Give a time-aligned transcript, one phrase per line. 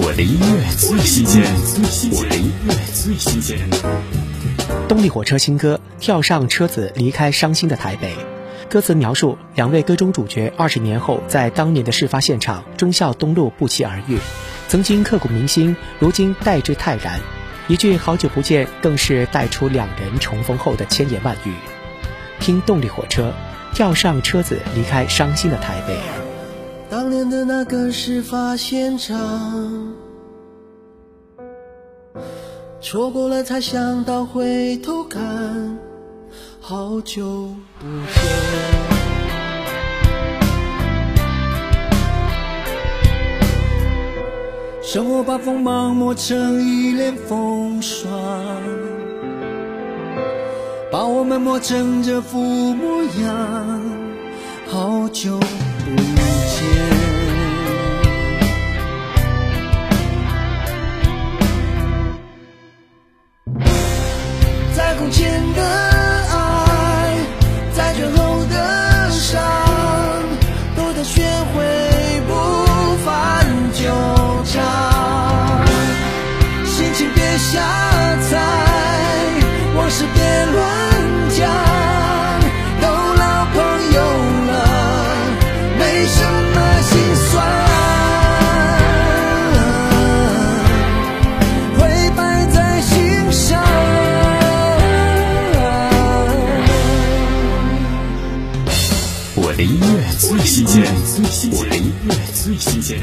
[0.00, 1.42] 我的音乐最新鲜，
[2.12, 3.58] 我的音乐最新鲜。
[4.86, 8.12] 动力火车新歌《跳上车子离开伤心的台北》，
[8.68, 14.18] 歌词描述两位歌中主角二十年后在当年的事发现场忠孝东路不期而遇，
[14.68, 17.18] 曾经刻骨铭心，如今待之泰然。
[17.66, 21.52] 一句好久不见，更是带出两人重逢后的千言万语。
[22.38, 23.34] 听动力火车，
[23.74, 25.98] 跳上车子离开伤心的台北。
[26.90, 29.14] 当年的那个事发现场，
[32.80, 35.20] 错过了才想到回头看，
[36.60, 38.22] 好久不见。
[44.82, 48.10] 生活把锋芒磨成一脸风霜，
[50.90, 53.82] 把我们磨成这副模样，
[54.66, 55.38] 好久。
[55.38, 56.17] 不见
[64.98, 65.97] 空间的
[99.64, 100.84] 音乐最新鲜
[101.50, 103.00] 我的音乐最新鲜。